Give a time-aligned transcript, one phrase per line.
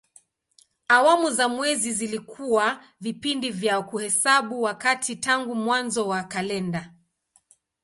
[0.87, 6.93] Awamu za mwezi zilikuwa vipindi vya kuhesabu wakati tangu mwanzo wa kalenda.